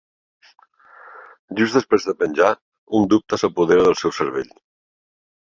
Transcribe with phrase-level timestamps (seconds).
[1.59, 2.49] Just després de penjar,
[3.01, 4.53] un dubte s'apodera del seu cervell.